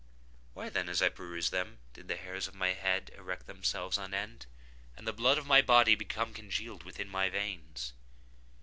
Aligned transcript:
Why 0.55 0.69
then, 0.69 0.89
as 0.89 0.99
I 1.03 1.09
perused 1.09 1.51
them, 1.51 1.77
did 1.93 2.07
the 2.07 2.15
hairs 2.17 2.47
of 2.47 2.55
my 2.55 2.69
head 2.73 3.11
erect 3.15 3.45
themselves 3.45 3.99
on 3.99 4.15
end, 4.15 4.47
and 4.97 5.07
the 5.07 5.13
blood 5.13 5.37
of 5.37 5.45
my 5.45 5.61
body 5.61 5.93
become 5.93 6.33
congealed 6.33 6.81
within 6.81 7.07
my 7.07 7.29
veins? 7.29 7.93